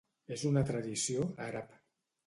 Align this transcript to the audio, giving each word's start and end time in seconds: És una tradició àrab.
És 0.35 0.45
una 0.51 0.63
tradició 0.71 1.29
àrab. 1.53 1.81